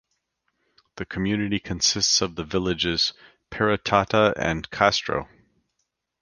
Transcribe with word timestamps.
The 0.95 1.05
community 1.05 1.59
consists 1.59 2.23
of 2.23 2.33
the 2.33 2.43
villages 2.43 3.13
Peratata 3.51 4.33
and 4.35 4.67
Kastro. 4.71 5.29